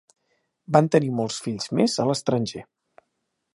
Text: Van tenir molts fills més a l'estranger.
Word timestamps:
Van 0.77 0.89
tenir 0.95 1.11
molts 1.19 1.37
fills 1.47 1.71
més 1.81 1.99
a 2.05 2.09
l'estranger. 2.13 2.65